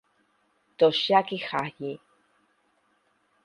Toshiaki 0.77 1.37
Haji 1.49 1.91